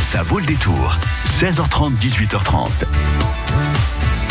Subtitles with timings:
[0.00, 0.96] Ça vaut le détour.
[1.24, 2.68] 16h30, 18h30.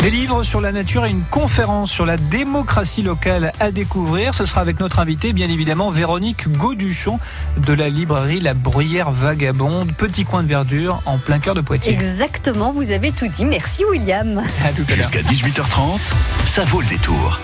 [0.00, 4.34] Des livres sur la nature et une conférence sur la démocratie locale à découvrir.
[4.34, 7.18] Ce sera avec notre invité, bien évidemment, Véronique Gauduchon
[7.56, 11.92] de la librairie La Bruyère Vagabonde, petit coin de verdure en plein cœur de Poitiers.
[11.92, 13.44] Exactement, vous avez tout dit.
[13.44, 14.42] Merci William.
[14.64, 15.10] À tout à l'heure.
[15.10, 16.00] Jusqu'à 18h30,
[16.44, 17.40] ça vaut le détour.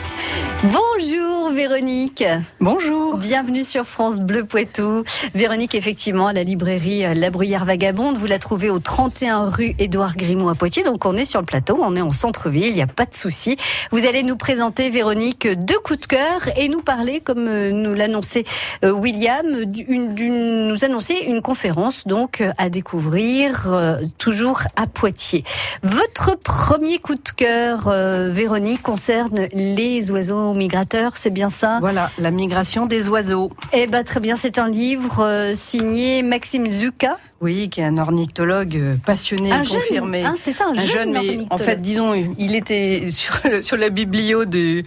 [0.62, 2.22] Bonjour Véronique.
[2.60, 3.16] Bonjour.
[3.16, 5.02] Bienvenue sur France Bleu Poitou.
[5.34, 10.16] Véronique, effectivement, à la librairie La Bruyère Vagabonde, vous la trouvez au 31 rue Édouard
[10.16, 10.82] Grimaud à Poitiers.
[10.82, 13.14] Donc on est sur le plateau, on est en centre-ville, il n'y a pas de
[13.14, 13.56] souci.
[13.90, 17.94] Vous allez nous présenter, Véronique, deux coups de cœur et nous parler, comme euh, nous
[17.94, 18.44] l'annonçait
[18.84, 25.44] euh, William, d'une, d'une- nous annoncer une conférence donc à découvrir euh, toujours à Poitiers.
[25.82, 30.19] Votre premier coup de cœur, euh, Véronique, concerne les oiseaux
[30.54, 31.78] migrateurs, c'est bien ça?
[31.80, 33.50] Voilà, la migration des oiseaux.
[33.72, 37.18] eh ben très bien, c'est un livre euh, signé Maxime Zucca.
[37.40, 40.24] Oui, qui est un ornithologue euh, passionné, Un jeune, confirmé.
[40.24, 43.76] hein, c'est ça, un, un jeune, mais en fait, disons, il était sur, le- sur
[43.78, 44.82] la biblio de,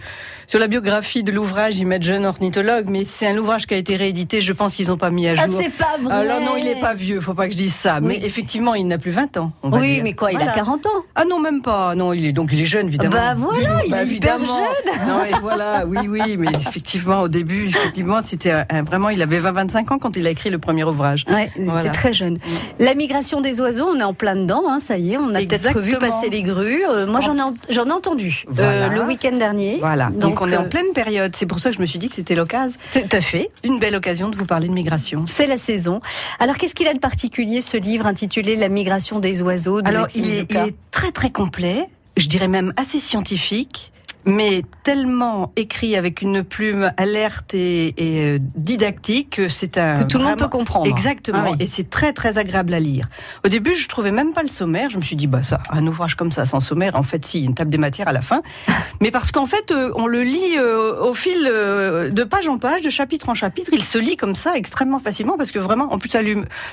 [0.46, 3.76] sur la biographie de l'ouvrage, ils mettent jeune ornithologue, mais c'est un ouvrage qui a
[3.76, 4.40] été réédité.
[4.40, 5.58] Je pense qu'ils n'ont pas mis à Ah, jour.
[5.60, 6.14] c'est pas vrai.
[6.14, 8.00] Alors non, il n'est pas vieux, faut pas que je dise ça.
[8.00, 9.52] Mais effectivement, il n'a plus 20 ans.
[9.62, 10.02] on va Oui, dire.
[10.04, 10.90] mais quoi, il a 40 ans?
[11.14, 11.94] Ah non, même pas.
[11.94, 13.12] Non, il est donc il est jeune, évidemment.
[13.16, 14.46] Bah voilà, il est hyper jeune.
[15.06, 18.52] Non, et voilà, oui, oui, mais effectivement, au début, effectivement, c'était
[18.84, 21.24] vraiment, il avait 20-25 ans quand il a écrit le premier ouvrage.
[21.28, 22.38] Ouais, il était très jeune.
[22.78, 25.38] La migration des oiseaux, on est en plein dedans, hein, ça y est, on a
[25.40, 26.84] peut-être vu passer les grues.
[26.88, 29.78] Euh, moi, j'en ai, en- ai entendu euh, le week-end dernier.
[29.80, 30.10] Voilà.
[30.34, 31.34] Donc, on est en euh, pleine période.
[31.36, 33.48] C'est pour ça que je me suis dit que c'était l'occasion, Tout à fait.
[33.62, 35.24] une belle occasion de vous parler de migration.
[35.26, 36.00] C'est la saison.
[36.38, 40.06] Alors, qu'est-ce qu'il a de particulier, ce livre intitulé La migration des oiseaux de Alors,
[40.14, 41.88] il est, il est très très complet.
[42.16, 43.92] Je dirais même assez scientifique.
[44.26, 50.04] Mais tellement écrit avec une plume alerte et, et, euh, didactique que c'est un Que
[50.04, 50.86] tout le monde peut comprendre.
[50.86, 51.56] Exactement, Ah oui.
[51.60, 53.08] et c'est très très agréable à lire.
[53.44, 54.90] Au début, je trouvais même pas le sommaire.
[54.90, 57.44] Je me suis dit, bah ça, un ouvrage comme ça sans sommaire, en fait, si,
[57.44, 58.42] une table des matières à la fin.
[59.00, 62.82] Mais parce qu'en fait, euh, on le lit euh, au fil de page en page,
[62.82, 63.70] de chapitre en chapitre.
[63.72, 66.10] Il se lit comme ça extrêmement facilement parce que vraiment, en plus,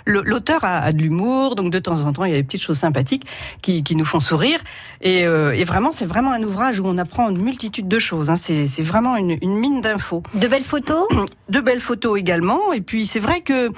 [0.05, 2.77] l'auteur a, de l'humour, donc de temps en temps, il y a des petites choses
[2.77, 3.25] sympathiques
[3.61, 4.59] qui, qui nous font sourire.
[5.01, 8.29] Et, et vraiment, c'est vraiment un ouvrage où on apprend multitude de choses.
[8.29, 8.35] hein.
[8.35, 11.07] C'est c'est vraiment une, une mine d'infos De belles photos?
[11.49, 12.73] De belles photos également.
[12.73, 13.69] Et puis c'est vrai que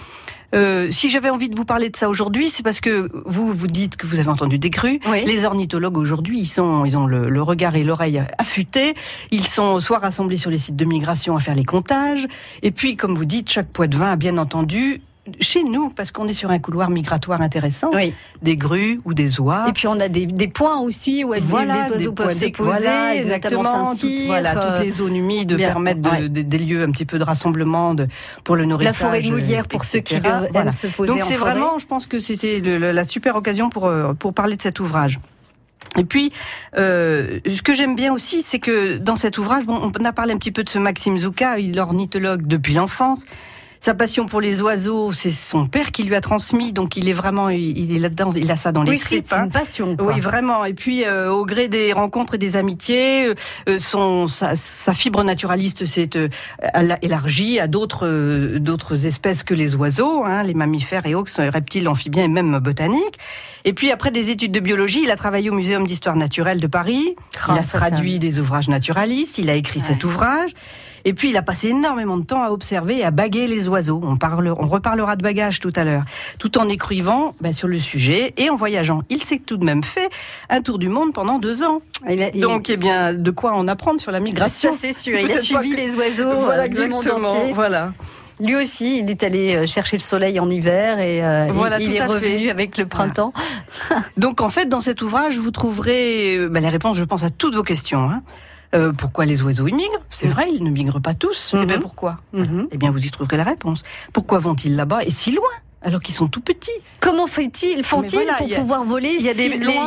[0.55, 3.67] euh, si j'avais envie de vous parler de ça aujourd'hui, c'est parce que vous vous
[3.67, 4.99] dites que vous avez entendu des crues.
[5.09, 5.25] Oui.
[5.25, 8.93] Les ornithologues aujourd'hui, ils sont, ils ont le, le regard et l'oreille affûtés.
[9.31, 12.27] Ils sont soit rassemblés sur les sites de migration à faire les comptages.
[12.61, 15.01] Et puis, comme vous dites, chaque poids de vin a bien entendu.
[15.39, 18.13] Chez nous, parce qu'on est sur un couloir migratoire intéressant, Oui.
[18.41, 19.63] des grues ou des oies.
[19.69, 22.81] Et puis, on a des, des points aussi où Voilà, les oiseaux peuvent se poser,
[22.81, 24.09] voilà, notamment exactement, Saint-Cyr.
[24.19, 26.27] tout- voilà, euh, toutes les zones humides bien, permettent de- ouais.
[26.27, 28.07] de- des lieux un petit peu de rassemblement de,
[28.43, 28.95] pour le La nourrissage.
[28.97, 30.69] forêt de Moulière pour ceux qui Voilà.
[30.69, 34.33] se poser Donc c'est vraiment, je pense que c'était la super occasion pour euh, pour
[34.33, 35.19] parler de cet ouvrage.
[35.97, 36.31] Et puis,
[36.77, 40.33] euh, ce que j'aime bien aussi, c'est que dans cet ouvrage, bon, on a parlé
[40.33, 43.23] un petit peu de ce Maxime Zouka, il est ornithologue depuis l'enfance.
[43.85, 47.13] Sa passion pour les oiseaux, c'est son père qui lui a transmis, donc il est
[47.13, 49.25] vraiment, il est là-dedans, il a ça dans les Oui, tripes.
[49.27, 49.43] c'est hein.
[49.43, 49.97] une passion.
[49.97, 50.13] quoi.
[50.13, 50.63] Oui, vraiment.
[50.63, 53.33] Et puis, euh, au gré des rencontres et des amitiés, euh,
[53.67, 56.29] euh, son, sa, sa fibre naturaliste s'est euh,
[57.01, 61.89] élargie à d'autres euh, d'autres espèces que les oiseaux, hein, les mammifères et autres, reptiles,
[61.89, 63.19] amphibiens et même botaniques.
[63.65, 66.67] Et puis, après des études de biologie, il a travaillé au Muséum d'histoire naturelle de
[66.67, 67.15] Paris.
[67.47, 69.39] Ah, il a ça, traduit des ouvrages naturalistes.
[69.39, 69.85] Il a écrit Ouais.
[69.87, 70.51] cet ouvrage.
[71.05, 73.99] Et puis, il a passé énormément de temps à observer et à baguer les oiseaux.
[74.03, 76.03] On, parle, on reparlera de bagage tout à l'heure.
[76.39, 79.01] Tout en écrivant ben, sur le sujet et en voyageant.
[79.09, 80.09] Il s'est tout de même fait
[80.49, 81.81] un tour du monde pendant deux ans.
[82.09, 84.71] Il a- il- Donc, eh bien, de quoi en apprendre sur la migration.
[84.71, 85.19] ça c'est sûr.
[85.19, 87.51] Il a suivi que- les oiseaux Voilà, euh, du monde entier.
[87.53, 87.91] Voilà.
[88.39, 91.95] Lui aussi, il est allé euh, chercher le soleil en hiver et euh, Voilà, il,
[91.95, 92.49] est revenu fait.
[92.49, 93.31] avec le printemps.
[94.17, 97.55] Donc, en fait, dans cet ouvrage, vous trouverez ben, les réponses, je pense, à toutes
[97.55, 97.99] vos questions.
[98.09, 98.23] hein.
[98.73, 100.03] Euh, pourquoi les oiseaux ils migrent?
[100.09, 101.53] C'est vrai, ils ne migrent pas tous.
[101.53, 101.61] Mhm.
[101.61, 102.17] Eh bien, pourquoi?
[102.33, 102.67] Mhm.
[102.71, 103.83] Eh bien, vous y trouverez la réponse.
[104.13, 105.43] Pourquoi vont-ils là-bas et si loin?
[105.83, 107.83] Alors qu'ils sont tout petits Comment font-ils
[108.13, 109.29] voilà, pour a- pouvoir voler Il y, si y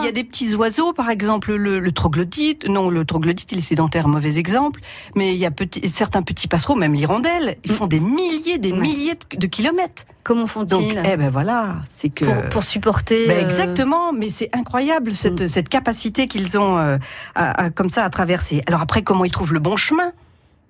[0.08, 2.68] a des petits oiseaux, par exemple le, le troglodyte.
[2.68, 4.80] Non, le troglodyte, il est sédentaire, mauvais exemple.
[5.14, 8.72] Mais il y a petit- certains petits passereaux, même l'hirondelle, ils font des milliers, des
[8.72, 8.78] Ouais.
[8.78, 10.04] milliers de, de kilomètres.
[10.24, 12.24] Comment font-ils eh ben voilà, c'est que.
[12.24, 15.48] pour, pour supporter Ben euh, exactement, mais c'est incroyable cette, Mm.
[15.48, 16.98] cette capacité qu'ils ont euh,
[17.36, 18.62] à, à- comme ça à traverser.
[18.66, 20.12] Alors après, comment ils trouvent le bon chemin?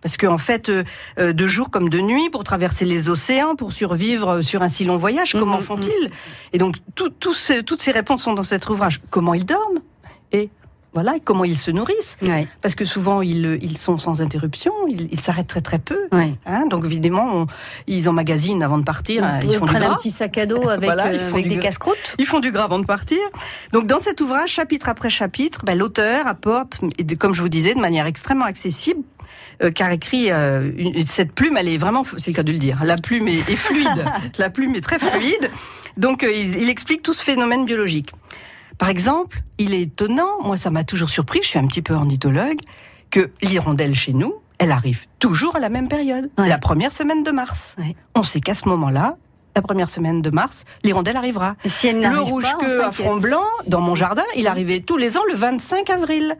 [0.03, 0.85] Parce qu'en fait, euh,
[1.19, 4.69] euh, de jour comme de nuit, pour traverser les océans, pour survivre euh, sur un
[4.69, 6.11] si long voyage, comment Mhm, font-ils?
[6.53, 9.01] Et donc, tout- tout ce- toutes ces réponses sont dans cet ouvrage.
[9.11, 9.79] Comment ils dorment?
[10.33, 10.51] Et
[10.93, 12.17] voilà, et comment ils se nourrissent?
[12.23, 16.09] Ouais, Parce que souvent, ils, ils sont sans interruption, ils s'arrêtent très très peu.
[16.13, 16.35] ouais.
[16.47, 16.67] hein.
[16.67, 17.47] donc évidemment, on-
[17.87, 19.25] ils emmagasinent avant de partir.
[19.25, 19.97] hein, ils Ils font du prennent un gras.
[19.97, 22.15] petit sac à dos avec, Voilà, euh, du des casse-croûtes.
[22.19, 23.19] Ils font du gras avant de partir.
[23.73, 26.79] Donc dans cet ouvrage, chapitre après chapitre, ben, l'auteur apporte,
[27.19, 29.01] comme je vous disais, de manière extrêmement accessible,
[29.63, 32.59] euh, car écrit euh, une- cette plume, elle est vraiment, c'est le cas de le
[32.59, 34.05] dire, la plume est, est fluide,
[34.39, 35.51] la plume est très fluide.
[35.97, 38.13] Donc euh, il, il explique tout ce phénomène biologique.
[38.79, 41.95] Par exemple, il est étonnant, moi ça m'a toujours surpris, je suis un petit peu
[41.95, 42.59] ornithologue,
[43.11, 46.49] que l'hirondelle chez nous, elle arrive toujours à la même période, Ouais.
[46.49, 47.75] la première semaine de mars.
[47.79, 47.95] Ouais.
[48.15, 49.17] On sait qu'à ce moment-là,
[49.55, 51.57] la première semaine de mars, l'hirondelle arrivera.
[51.65, 54.81] Et si elle Le rouge pas, queue à front blanc, dans mon jardin, il arrivait
[54.81, 56.37] tous les ans le 25 avril.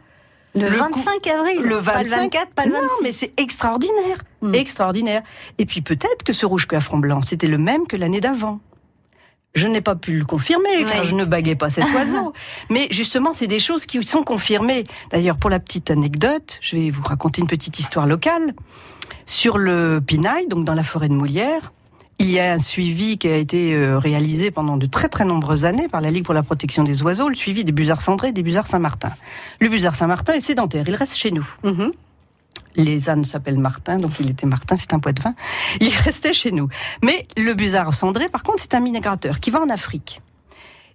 [0.55, 1.61] Le, le 25 avril.
[1.61, 2.83] Le Pas le 25, 24, pas le 26.
[2.83, 4.23] Non, mais c'est extraordinaire.
[4.41, 4.53] Hmm.
[4.55, 5.21] Extraordinaire.
[5.57, 8.59] Et puis peut-être que ce rouge front blanc, c'était le même que l'année d'avant.
[9.55, 12.33] Je n'ai pas pu le confirmer car je ne baguais pas cet oiseau.
[12.69, 14.83] Mais justement, c'est des choses qui sont confirmées.
[15.11, 18.53] D'ailleurs, pour la petite anecdote, je vais vous raconter une petite histoire locale.
[19.25, 21.73] Sur le Pinail, donc dans la forêt de Moulière,
[22.19, 25.65] il y a un suivi qui a été euh, réalisé pendant de très très nombreuses
[25.65, 28.33] années par la Ligue pour la protection des oiseaux, le suivi des busards cendrés et
[28.33, 29.11] des busards Saint-Martin.
[29.59, 31.47] Le busard Saint-Martin est sédentaire, il reste chez nous.
[31.63, 31.91] Mhm.
[32.75, 35.35] Les ânes s'appellent Martin, donc il était Martin, c'est un poids de vin.
[35.79, 36.69] Il restait chez nous.
[37.03, 40.21] Mais le busard cendré, par contre, c'est un migrateur qui va en Afrique.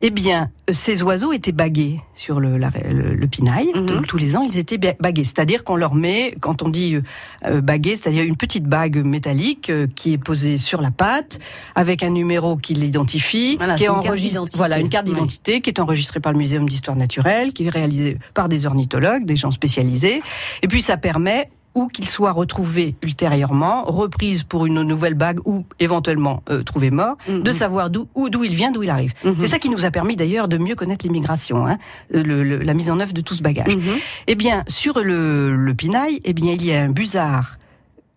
[0.05, 3.69] Eh bien, ces oiseaux étaient bagués sur le, la- le, le pinail.
[3.75, 3.87] Mhm.
[3.87, 5.23] Tous- Tous les ans, ils étaient ba- bagués.
[5.23, 7.03] C'est-à-dire qu'on leur met, quand on dit euh,
[7.47, 11.39] euh, bagué, c'est-à-dire une petite bague métallique euh, qui est posée sur la patte,
[11.77, 14.49] avec un numéro qui l'identifie, Voilà, qui est enregistré-.
[14.57, 18.19] Voilà, une carte d'identité qui est enregistrée par le Muséum d'histoire naturelle, qui est réalisée
[18.35, 20.21] par des ornithologues, des gens spécialisés.
[20.63, 25.65] Et puis ça permet ou qu'il soit retrouvé ultérieurement, reprise pour une nouvelle bague ou
[25.81, 27.43] éventuellement euh, trouvé mort, Mhm.
[27.43, 28.07] de savoir d'où
[28.45, 29.15] il vient, d'où il arrive.
[29.25, 29.37] Mhm.
[29.39, 31.79] C'est ça qui nous a permis d'ailleurs de mieux connaître l'immigration, hein,
[32.15, 33.75] euh, la mise en œuvre de tout ce bagage.
[33.75, 33.83] Mhm.
[34.27, 37.57] Eh bien, sur le, le pinail, eh bien, il y a un busard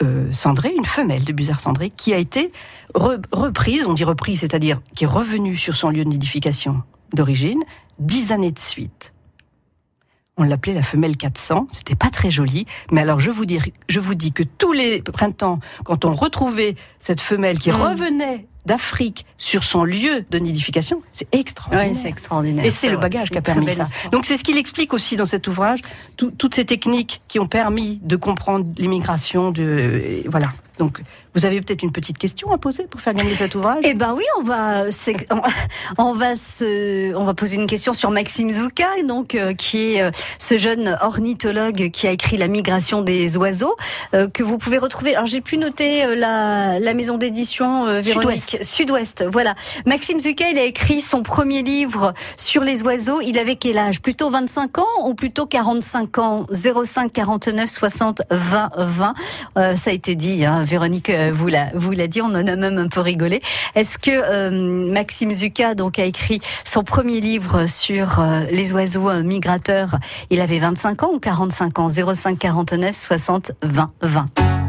[0.03, 2.51] euh, cendré, une femelle de busard cendré, qui a été
[2.95, 6.81] re- reprise, on dit reprise, c'est-à-dire qui est revenue sur son lieu de nidification
[7.13, 7.61] d'origine,
[7.99, 9.13] dix années de suite.
[10.37, 13.99] On l'appelait la femelle 400, c'était pas très joli, mais alors je vous dis, je
[14.01, 17.75] vous dis que tous les printemps, quand on retrouvait cette femelle qui Mm.
[17.81, 21.95] revenait d'Afrique sur son lieu de nidification, c'est extraordinaire.
[21.95, 22.65] C'est extraordinaire.
[22.65, 23.83] Et c'est le bagage qui a permis ça.
[23.83, 24.11] histoire.
[24.11, 25.79] Donc c'est ce qu'il explique aussi dans cet ouvrage,
[26.17, 29.51] tout- toutes ces techniques qui ont permis de comprendre l'immigration.
[29.51, 30.47] De voilà.
[30.79, 31.01] Donc
[31.35, 33.83] vous avez peut-être une petite question à poser pour faire gagner cet ouvrage?
[33.83, 34.83] Eh ben oui, on va,
[35.97, 40.01] on, va se, on va poser une question sur Maxime Zouka, donc euh, qui est
[40.01, 43.75] euh, ce jeune ornithologue qui a écrit La migration des oiseaux,
[44.13, 45.15] euh, que vous pouvez retrouver.
[45.15, 49.25] Alors j'ai pu noter la, la maison d'édition Véronique Sud-Ouest.
[49.29, 49.55] Voilà,
[49.85, 53.19] Maxime Zucca, il a écrit son premier livre sur les oiseaux.
[53.21, 54.01] Il avait quel âge?
[54.01, 56.45] Plutôt 25 ans ou plutôt 45 ans?
[56.51, 59.13] 05 49 60 20 20.
[59.57, 60.45] Euh, ça a été dit.
[60.45, 62.21] Hein, Véronique euh, vous l'a dit.
[62.21, 63.41] On en a même un peu rigolé.
[63.75, 69.09] Est-ce que euh, Maxime Zucca donc a écrit son premier livre sur euh, les oiseaux
[69.09, 69.97] euh, migrateurs?
[70.29, 71.89] Il avait 25 ans ou 45 ans?
[71.89, 74.64] 05 49 60 20 20.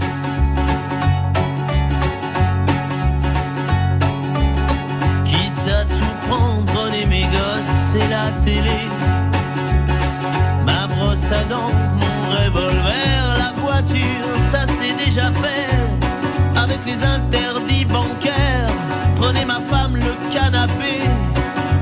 [16.87, 18.71] Les interdits bancaires,
[19.17, 21.00] prenez ma femme, le canapé,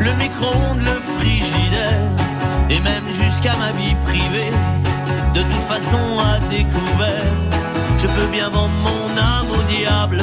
[0.01, 2.11] le micro-ondes, le frigidaire,
[2.71, 4.51] et même jusqu'à ma vie privée.
[5.35, 7.33] De toute façon, à découvert,
[7.99, 10.23] je peux bien vendre mon âme au diable.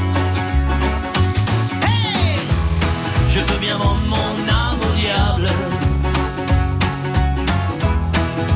[3.31, 5.47] Je peux bien vendre mon âme au diable.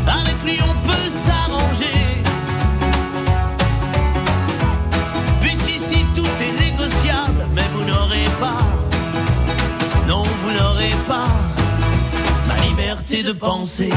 [0.05, 2.21] Avec lui on peut s'arranger.
[5.39, 8.57] Puisqu'ici tout est négociable, mais vous n'aurez pas,
[10.07, 11.27] non vous n'aurez pas
[12.49, 13.89] ma liberté de penser.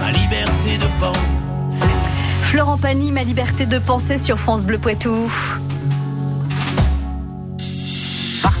[0.00, 1.94] Ma liberté de penser.
[2.42, 5.30] Florent Pagny, ma liberté de penser sur France Bleu Poitou.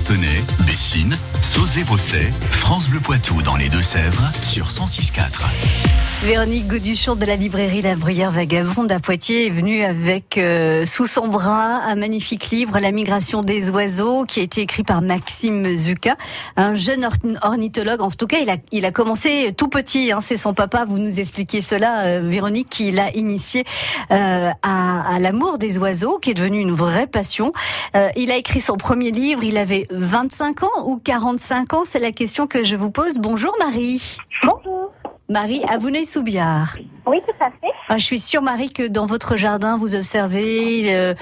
[0.06, 5.85] Partenay, Bessines, Sauzé-Bosset, France Bleu Poitou dans les Deux-Sèvres sur 106.4.
[6.22, 11.06] Véronique Gauduchon de la librairie La Bruyère Vagabonde à Poitiers est venue avec euh, sous
[11.06, 15.76] son bras un magnifique livre, La migration des oiseaux, qui a été écrit par Maxime
[15.76, 16.16] Zucca,
[16.56, 18.00] un jeune or- ornithologue.
[18.00, 20.10] En tout cas, il a, il a commencé tout petit.
[20.10, 20.84] Hein, C'est son papa.
[20.88, 23.64] Vous nous expliquiez cela, euh, Véronique, qui l'a initié
[24.10, 27.52] euh, à, à l'amour des oiseaux, qui est devenu une vraie passion.
[27.94, 29.44] Euh, il a écrit son premier livre.
[29.44, 31.82] Il avait 25 ans ou 45 ans.
[31.86, 33.18] C'est la question que je vous pose.
[33.18, 34.16] Bonjour Marie.
[34.42, 34.90] Bonjour.
[35.28, 36.76] Marie, à Vouneuil-sous-Biard.
[37.06, 37.72] Oui, tout à fait.
[37.88, 41.14] Ah, je suis sûre, Marie, que dans votre jardin, vous observez euh,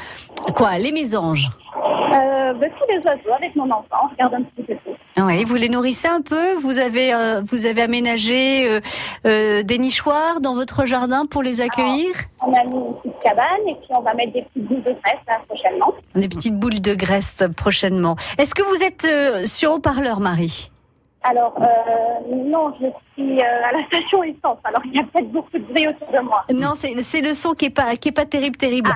[0.55, 1.51] quoi Les mésanges.
[1.77, 5.23] Euh, bah, tous les oiseaux avec mon enfant, on regarde un petit peu tout.
[5.25, 6.55] Oui, vous les nourrissez un peu?
[6.55, 8.81] Vous avez, euh, vous avez aménagé euh,
[9.27, 12.11] euh, des nichoirs dans votre jardin pour les accueillir?
[12.41, 14.93] On a mis une petite cabane et puis on va mettre des petites boules de
[14.93, 15.95] graisse là prochainement.
[16.15, 18.17] Des petites boules de graisse prochainement.
[18.39, 20.71] Est-ce que vous êtes euh, sur haut-parleur, Marie?
[21.27, 21.65] Alors, euh,
[22.35, 25.65] non, je suis euh, à la station essence, alors il y a peut-être beaucoup de
[25.65, 26.45] bruit autour de moi.
[26.53, 28.95] Non, c'est c'est le son qui est pas qui est pas terrible, terrible.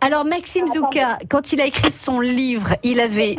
[0.00, 3.36] Alors Maxime Zouka, quand il a écrit son livre, il avait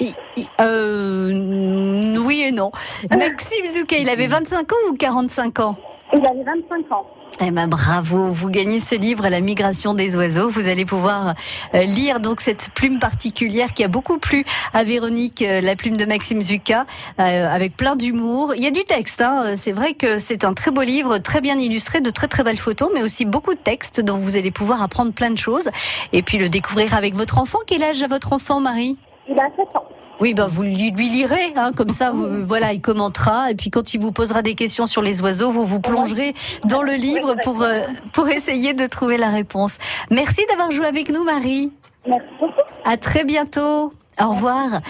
[0.00, 2.70] il- il- euh, oui et non.
[3.10, 5.76] Maxime Zouka, il avait 25 ans ou 45 ans?
[6.12, 7.06] Il avait 25 ans.
[7.38, 10.48] Eh ben bravo, vous gagnez ce livre La migration des oiseaux.
[10.48, 11.34] Vous allez pouvoir
[11.74, 15.98] euh, lire donc cette plume particulière qui a beaucoup plu à Véronique, euh, la plume
[15.98, 16.86] de Maxime Zucca,
[17.20, 18.54] euh, avec plein d'humour.
[18.56, 19.54] Il y a du texte, hein.
[19.56, 22.56] c'est vrai que c'est un très beau livre, très bien illustré, de très très belles
[22.56, 25.68] photos, mais aussi beaucoup de textes dont vous allez pouvoir apprendre plein de choses
[26.14, 27.58] et puis le découvrir avec votre enfant.
[27.66, 28.96] Quel âge a votre enfant, Marie?
[29.28, 29.84] Il a 7 ans.
[30.20, 33.50] Oui, ben vous lui, lui lirez, hein, comme ça, vous- voilà, il commentera.
[33.50, 36.82] Et puis quand il vous posera des questions sur les oiseaux, vous vous plongerez dans
[36.82, 37.82] le livre pour euh,
[38.12, 39.76] pour essayer de trouver la réponse.
[40.10, 41.70] Merci d'avoir joué avec nous, Marie.
[42.06, 42.52] Merci beaucoup.
[42.84, 43.92] À très bientôt.
[44.18, 44.80] Au revoir.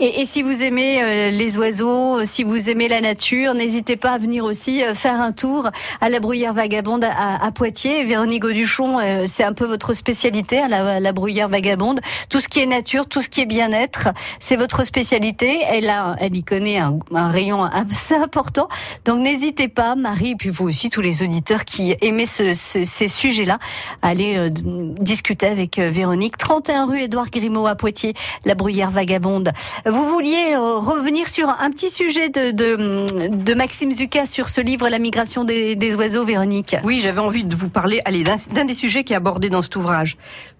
[0.00, 4.12] Et, si vous aimez euh, les oiseaux, euh, si vous aimez la nature, n'hésitez pas
[4.12, 5.68] à venir aussi euh, faire un tour
[6.00, 8.04] à la Bruyère Vagabonde à, Poitiers.
[8.04, 8.96] Véronique Auduchon,
[9.26, 12.00] c'est un peu votre spécialité à la, à Bruyère Vagabonde.
[12.30, 14.08] Tout ce qui est nature, tout ce qui est bien-être,
[14.38, 15.60] c'est votre spécialité.
[15.68, 18.68] Elle a, elle y connaît un, rayon assez important.
[19.04, 23.58] Donc n'hésitez pas, Marie, et puis vous aussi, tous les auditeurs qui ce- ces sujets-là,
[24.00, 26.38] à aller discuter avec Véronique.
[26.38, 29.52] 31 rue Édouard Grimaud à Poitiers, la Bruyère Vagabonde.
[29.86, 34.60] Vous vouliez euh, revenir sur un petit sujet de, de, de Maxime Zucca sur ce
[34.60, 36.76] livre La migration des, des oiseaux, Véronique.
[36.84, 38.00] Oui, j'avais envie de vous parler
[38.52, 40.16] d'un des sujets qui est abordé dans cet ouvrage.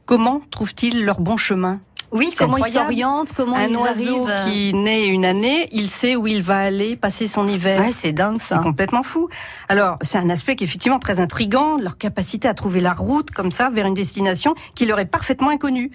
[0.06, 1.80] Comment trouvent-ils leur bon chemin?
[2.12, 4.28] Oui, C'est comment ils s'orientent, comment Un ils oiseau arrivent.
[4.28, 7.80] euh, qui naît une année, il sait où il va aller passer son hiver.
[7.80, 8.60] Ouais, c'est dingue C'est ça.
[8.60, 9.28] complètement fou.
[9.68, 13.30] Alors, c'est un aspect qui est effectivement très intrigant, leur capacité à trouver la route
[13.30, 15.92] comme ça vers une destination qui leur est parfaitement inconnue.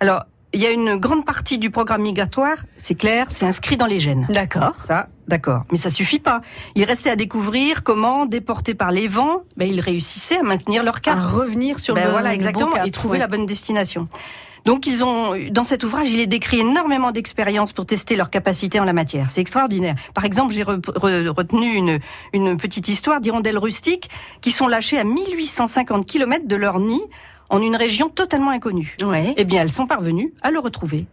[0.00, 3.86] Alors, il y a une grande partie du programme migratoire, c'est clair, c'est inscrit dans
[3.86, 4.26] les gènes.
[4.30, 4.74] D'accord.
[4.74, 5.64] Ça, d'accord.
[5.72, 6.40] Mais ça suffit pas.
[6.74, 10.96] Il restait à découvrir comment, déportés par les vents, ben, ils réussissaient à maintenir leur
[10.96, 11.18] À cap.
[11.18, 13.18] revenir sur Ben le voilà, exactement, bon cap, et trouver ouais.
[13.18, 14.08] la bonne destination.
[14.64, 18.78] Donc ils ont, dans cet ouvrage, il est décrit énormément d'expériences pour tester leurs capacités
[18.78, 19.28] en la matière.
[19.28, 19.96] C'est extraordinaire.
[20.14, 21.98] Par exemple, j'ai re- re- retenu une,
[22.32, 24.08] une petite histoire d'hirondelles rustiques
[24.40, 27.00] qui sont lâchées à 1850 km de leur nid
[27.52, 28.96] en une région totalement inconnue.
[29.04, 29.34] Ouais.
[29.36, 31.06] Eh bien, elles sont parvenues à le retrouver.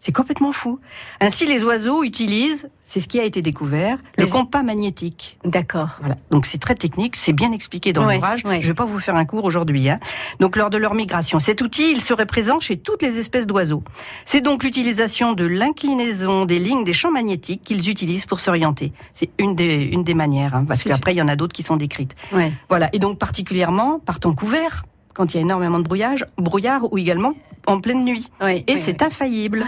[0.00, 0.80] C'est complètement fou.
[1.20, 5.38] Ainsi, les oiseaux utilisent, c'est ce qui a été découvert, le Les- compas magnétique.
[5.44, 5.90] D'accord.
[6.00, 6.16] Voilà.
[6.32, 8.44] Donc c'est très technique, c'est bien expliqué dans Ouais, l'ouvrage.
[8.44, 8.56] ouais.
[8.60, 9.88] Je ne vais pas vous faire un cours aujourd'hui.
[9.88, 10.00] Hein.
[10.40, 13.84] Donc lors de leur migration, cet outil, il serait présent chez toutes les espèces d'oiseaux.
[14.24, 18.92] C'est donc l'utilisation de l'inclinaison des lignes des champs magnétiques qu'ils utilisent pour s'orienter.
[19.14, 21.62] C'est une des, une des manières, hein, parce qu'après il y en a d'autres qui
[21.62, 22.16] sont décrites.
[22.32, 22.52] Ouais.
[22.68, 22.88] Voilà.
[22.92, 24.84] Et donc particulièrement par temps couvert.
[25.14, 27.34] Quand il y a énormément de brouillage, brouillard ou également
[27.66, 28.30] en pleine nuit.
[28.42, 29.06] Oui, Et oui, c'est oui.
[29.06, 29.64] infaillible.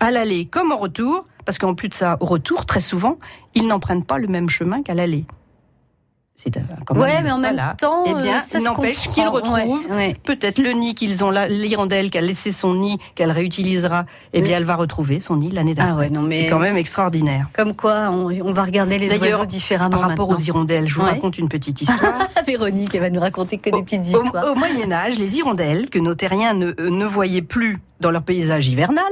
[0.00, 3.18] À l'aller comme au retour, parce qu'en plus de ça, au retour, très souvent,
[3.54, 5.24] ils n'empruntent pas le même chemin qu'à l'aller.
[6.40, 6.60] C'est euh,
[6.94, 9.58] Ouais, mais en même temps, eh bien, euh, ça se n'empêche qu'ils retrouvent
[9.90, 10.14] ouais.
[10.22, 14.06] peut-être le nid qu'ils ont là, l'hirondelle qui a laissé son nid, qu'elle réutilisera.
[14.32, 15.92] Eh bien, elle va retrouver son nid l'année d'après.
[15.92, 17.48] Ah ouais, non, mais C'est quand même extraordinaire.
[17.54, 20.94] Comme quoi, on, on va regarder les D'ailleurs, oiseaux différemment Par rapport aux hirondelles, je
[20.94, 22.14] vous raconte une petite histoire.
[22.46, 24.52] Véronique, elle va nous raconter que des petites histoires.
[24.52, 28.22] Au, Moyen Âge, les hirondelles que nos terriens ne, euh, ne voyaient plus dans leur
[28.22, 29.04] paysage hivernal,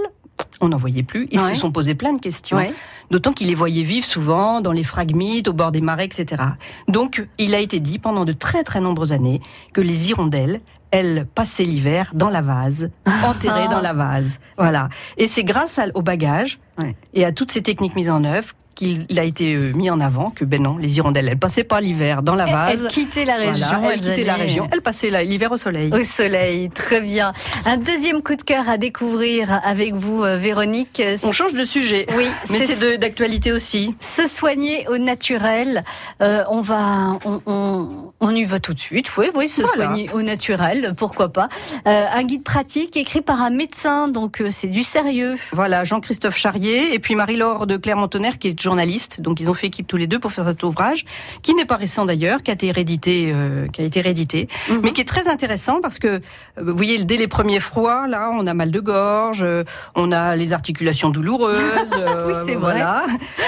[0.60, 1.28] on n'en voyait plus.
[1.30, 1.54] Ils Ouais.
[1.54, 2.56] se sont posé plein de questions.
[2.56, 2.72] Ouais.
[3.10, 6.42] D'autant qu'ils les voyaient vivre souvent dans les fragmites, au bord des marais, etc.
[6.88, 9.40] Donc, il a été dit pendant de très très nombreuses années
[9.72, 12.90] que les hirondelles, elles passaient l'hiver dans la vase,
[13.24, 14.40] enterrées dans la vase.
[14.56, 14.88] Voilà.
[15.18, 16.96] Et c'est grâce à- au bagage Ouais.
[17.14, 20.30] et à toutes ces techniques mises en œuvre qu'il a été euh, mis en avant
[20.30, 22.82] que ben non, les hirondelles, elles passaient pas l'hiver dans la vase.
[22.84, 23.90] Elle quittait la Voilà, région.
[23.90, 25.90] elles quittaient la allaient région, elles passaient la- l'hiver au soleil.
[25.92, 27.32] Au soleil, très bien.
[27.64, 31.02] Un deuxième coup de cœur à découvrir avec vous, euh, Véronique.
[31.24, 32.06] On change de sujet.
[32.16, 33.94] Oui, Mais c'est d'actualité aussi.
[33.98, 35.82] se soigner au naturel.
[36.22, 37.88] Euh, on va, on, on,
[38.20, 39.16] on y va tout de suite.
[39.16, 39.84] Oui, oui, se Voilà.
[39.86, 41.48] soigner au naturel, pourquoi pas.
[41.88, 45.36] Euh, un guide pratique écrit par un médecin, donc euh, c'est du sérieux.
[45.52, 49.20] Voilà, Jean-Christophe Charrier et puis Marie-Laure de Clermont-Tonnerre qui est journaliste.
[49.20, 51.04] Donc ils ont fait équipe tous les deux pour faire cet ouvrage,
[51.42, 54.80] qui n'est pas récent d'ailleurs, qui a été réédité, euh, qui a été réédité, Mhm.
[54.82, 56.20] mais qui est très intéressant parce que euh,
[56.66, 59.62] vous voyez dès les premiers froids, là, on a mal de gorge, euh,
[59.94, 61.58] on a les articulations douloureuses,
[62.26, 63.04] Oui, c'est voilà,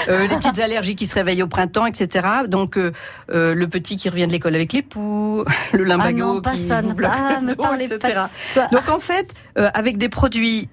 [0.07, 2.27] les petites allergies qui se réveillent au printemps, etc.
[2.47, 6.51] Donc le petit qui revient de l'école avec les poux, le Ah lumbago non, pas
[6.51, 7.99] qui ça, ne, ah, parlez etc.
[7.99, 8.67] pas de ça.
[8.71, 10.69] Donc en fait, avec des produits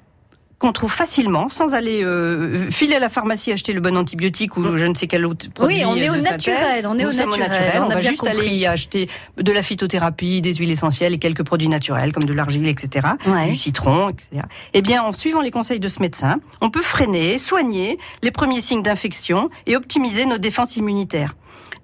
[0.58, 4.76] qu'on trouve facilement, sans aller euh, filer à la pharmacie acheter le bon antibiotique ou
[4.76, 5.76] je ne sais quel autre produit.
[5.76, 8.38] Oui, on est au naturel, on est Nous au naturel, on On, va juste compris.
[8.38, 12.32] aller y acheter de la phytothérapie, des huiles essentielles et quelques produits naturels comme de
[12.32, 13.06] l'argile, etc.
[13.26, 13.50] Ouais.
[13.50, 14.44] Du citron, etc.
[14.72, 18.62] Eh bien, en suivant les conseils de ce médecin, on peut freiner, soigner les premiers
[18.62, 21.34] signes d'infection et optimiser nos défenses immunitaires.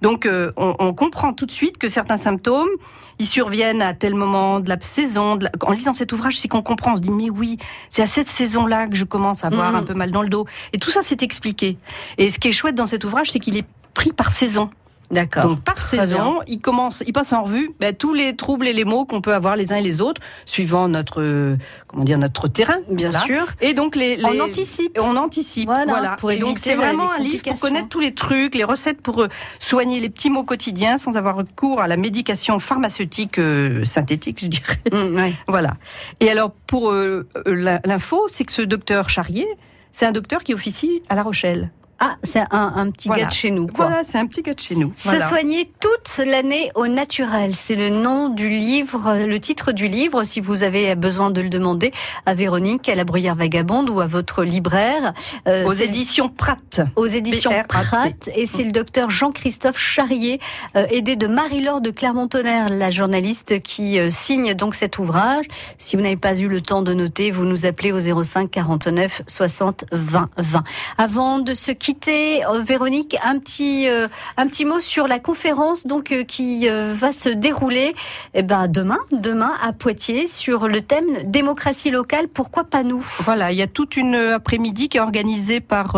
[0.01, 2.69] Donc, euh, on, on comprend tout de suite que certains symptômes,
[3.19, 5.35] ils surviennent à tel moment de la saison.
[5.35, 7.57] de la- En lisant cet ouvrage, c'est qu'on comprend, on se dit, mais oui,
[7.89, 9.75] c'est à cette saison-là que je commence à avoir Mhm.
[9.77, 10.45] un peu mal dans le dos.
[10.73, 11.77] Et tout ça, c'est expliqué.
[12.17, 14.69] Et ce qui est chouette dans cet ouvrage, c'est qu'il est pris par saison.
[15.13, 15.47] D'accord.
[15.47, 18.73] Donc par Très saison, il commence, il passe en revue ben, tous les troubles et
[18.73, 22.17] les maux qu'on peut avoir les uns et les autres, suivant notre, euh, comment dire,
[22.17, 22.77] notre terrain.
[22.89, 23.25] Bien Voilà.
[23.25, 23.45] sûr.
[23.61, 24.97] Et donc les, les- On anticipe.
[24.99, 25.65] on anticipe.
[25.67, 26.15] Voilà, Voilà.
[26.17, 29.21] pour et donc c'est vraiment un livre pour connaître tous les trucs, les recettes pour
[29.21, 29.27] euh,
[29.59, 34.47] soigner les petits maux quotidiens sans avoir recours à la médication pharmaceutique euh, synthétique, je
[34.47, 34.77] dirais.
[34.91, 35.33] Mmh, ouais.
[35.47, 35.75] Voilà.
[36.19, 37.27] Et alors pour euh,
[37.85, 39.45] l'info, c'est que ce docteur Charrier,
[39.91, 41.69] c'est un docteur qui officie à La Rochelle.
[41.99, 43.23] Ah, c'est un, un petit Voilà.
[43.23, 43.85] gars de chez nous, quoi.
[43.87, 44.91] Voilà, c'est un petit gars de chez nous.
[44.95, 45.27] Se Voilà.
[45.29, 50.23] soigner toute l'année au naturel, c'est le nom du livre, le titre du livre.
[50.23, 51.91] Si vous avez besoin de le demander
[52.25, 55.13] à Véronique, à la Bruyère Vagabonde ou à votre libraire,
[55.47, 56.81] Euh, Aux éditions Pratt.
[56.95, 57.83] aux éditions PRAT.
[57.83, 60.39] Pratt et c'est le docteur Jean-Christophe Charrier,
[60.75, 65.45] euh, aidé de Marie-Laure de Clermont-Tonnerre, la journaliste qui euh, signe donc cet ouvrage.
[65.77, 69.21] Si vous n'avez pas eu le temps de noter, vous nous appelez au 05 49
[69.27, 70.63] 60 20 20.
[70.97, 75.85] Avant de se quitter, euh, Véronique, un petit euh, un petit mot sur la conférence
[75.85, 77.93] donc euh, qui va se dérouler
[78.33, 82.27] eh ben demain, demain à Poitiers sur le thème démocratie locale.
[82.29, 83.05] Pourquoi pas nous?
[83.19, 85.97] Voilà, il y a toute une après-midi qui est organisée par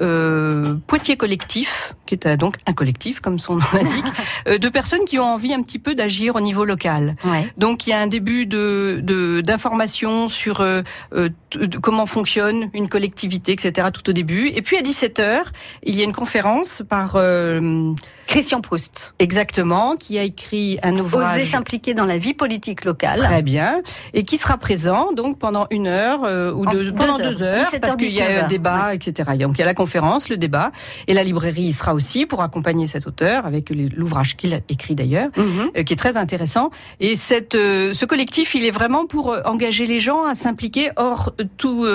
[0.00, 4.04] euh, Poitiers Collectif, qui est euh, donc un collectif, comme son nom l'indique,
[4.48, 7.16] euh, de personnes qui ont envie un petit peu d'agir au niveau local.
[7.24, 7.50] Ouais.
[7.58, 10.82] Donc il y a un début de de- d'informations sur euh,
[11.14, 13.88] euh, de comment fonctionne une collectivité, etc.
[13.92, 14.48] tout au début.
[14.48, 15.42] Et puis à 17h,
[15.84, 17.92] il y a une conférence par euh,
[18.34, 19.14] Christian Proust.
[19.18, 21.36] exactement qui a écrit un ouvrage.
[21.40, 23.20] Oser s'impliquer dans la vie politique locale.
[23.20, 23.80] Très bien.
[24.12, 27.42] Et qui sera présent donc pendant une heure euh, ou deux, deux pendant heures, deux
[27.42, 29.30] heures, 17 parce qu'il y a 19 un débat, etc.
[29.38, 30.72] Donc il y a la conférence, le débat,
[31.06, 34.94] et la librairie y sera aussi pour accompagner cet auteur avec l'ouvrage qu'il a écrit
[34.94, 35.70] d'ailleurs, Mhm.
[35.76, 36.70] euh, qui est très intéressant.
[37.00, 41.32] Et cette, euh, ce collectif, il est vraiment pour engager les gens à s'impliquer hors
[41.56, 41.86] tout,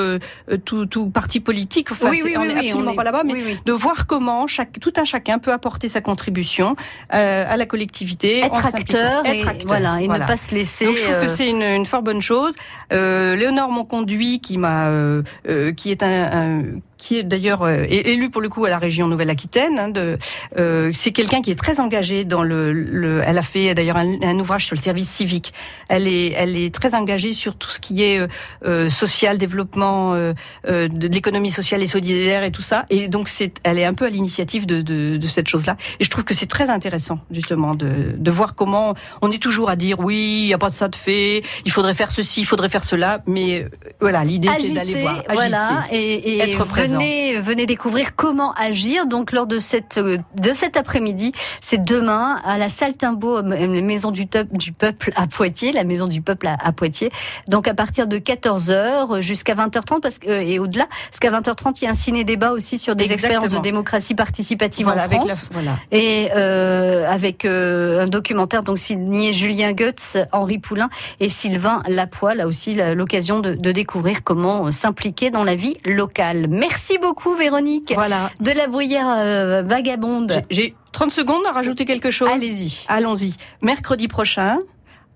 [0.66, 1.92] tout, tout parti politique.
[1.92, 3.58] Enfin, c'est- on est absolument on est- pas là-bas, mais oui, oui.
[3.66, 6.29] de voir comment chaque, tout un chacun peut apporter sa contribution
[7.14, 8.40] euh, à la collectivité.
[8.40, 10.24] Être acteur, et, Être acteur, voilà, et voilà.
[10.26, 10.86] ne pas se laisser.
[10.86, 12.54] Donc je trouve euh, que c'est une, une fort bonne chose.
[12.94, 16.62] Euh, Léonore Monconduit, qui m'a, euh, euh, qui est un, un-
[17.00, 19.80] qui est d'ailleurs euh, élu pour le coup à la région Nouvelle-Aquitaine.
[19.80, 19.92] hein,
[20.60, 22.72] euh, c'est quelqu'un qui est très engagé dans le.
[22.72, 25.54] le elle a fait d'ailleurs un, un ouvrage sur le service civique.
[25.88, 28.28] Elle est, elle est très engagée sur tout ce qui est euh,
[28.66, 30.34] euh, social, développement euh,
[30.68, 32.86] euh, de l'économie sociale et solidaire et tout ça.
[32.90, 35.78] Et donc c'est, elle est un peu à l'initiative de, de, de cette chose-là.
[36.00, 39.70] Et je trouve que c'est très intéressant, justement, de, de voir comment on est toujours
[39.70, 42.42] à dire oui, il n'y a pas de ça de fait, il faudrait faire ceci,
[42.42, 43.22] il faudrait faire cela.
[43.26, 43.66] Mais
[44.02, 45.24] voilà, l'idée, c'est d'aller Agissez, voir.
[45.34, 45.96] voilà, agissez.
[45.96, 46.89] et, et Être présent.
[46.94, 49.06] Venez, venez découvrir comment agir.
[49.06, 53.42] Donc lors de cette euh, de cet après-midi, c'est demain à la salle Timbaud, euh,
[53.44, 57.12] la maison du, top- du peuple à Poitiers, la maison du peuple à, à Poitiers.
[57.48, 61.80] Donc à partir de 14h jusqu'à 20h30 parce que euh, et au-delà, parce qu'à 20h30
[61.82, 63.34] il y a un ciné débat aussi sur des Exactement.
[63.44, 65.50] expériences de démocratie participative Voilà, en avec France.
[65.52, 65.78] la, voilà.
[65.92, 72.36] Et euh, avec euh, un documentaire donc signé Julien Goetz, Henri Poulain et Sylvain Lapoix.
[72.36, 76.48] Là aussi l'occasion de, de découvrir comment euh, s'impliquer dans la vie locale.
[76.50, 78.30] Merci beaucoup Véronique Voilà.
[78.40, 80.44] de la bruyère euh, vagabonde.
[80.50, 82.30] J'ai- J'ai 30 secondes à rajouter quelque chose?
[82.32, 82.86] Allez-y.
[82.88, 83.34] Allons-y.
[83.62, 84.60] Mercredi prochain,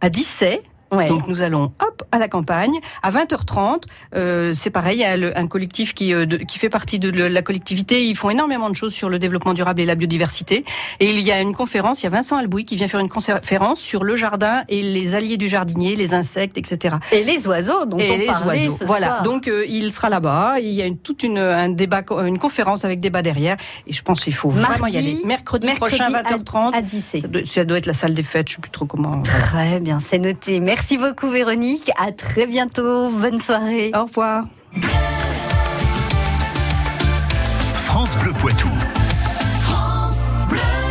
[0.01, 1.09] à 17, Ouais.
[1.09, 3.83] Donc nous allons hop à la campagne à 20h30.
[4.15, 6.99] Euh, c'est pareil, il y a le- un collectif qui euh, de- qui fait partie
[6.99, 8.05] de la collectivité.
[8.05, 10.65] Ils font énormément de choses sur le développement durable et la biodiversité.
[10.99, 12.01] Et il y a une conférence.
[12.01, 15.15] Il y a Vincent Albouy qui vient faire une conférence sur le jardin et les
[15.15, 16.95] alliés du jardinier, les insectes, etc.
[17.11, 18.75] Et les oiseaux dont et on les parlait oiseaux.
[18.77, 19.07] ce Voilà.
[19.07, 19.23] soir.
[19.23, 20.55] Donc euh, il sera là-bas.
[20.59, 23.57] Il y a une, toute une un débat, une conférence avec débat derrière.
[23.87, 25.21] Et je pense qu'il faut vraiment y aller.
[25.25, 26.73] Mercredi, mercredi prochain, à- 20h30.
[26.75, 27.21] à 17.
[27.21, 28.49] Ça doit- Ça doit être la salle des fêtes.
[28.49, 29.21] Je sais plus trop comment.
[29.21, 30.59] Très bien, c'est noté.
[30.59, 31.91] Merci beaucoup Véronique.
[31.97, 33.09] À très bientôt.
[33.09, 33.91] Bonne soirée.
[33.95, 34.45] Au revoir.
[37.75, 38.69] France Bleu Poitou.